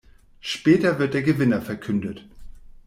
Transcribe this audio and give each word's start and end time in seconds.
Später 0.39 0.97
wird 0.97 1.13
der 1.13 1.21
Gewinner 1.21 1.61
verkündet. 1.61 2.25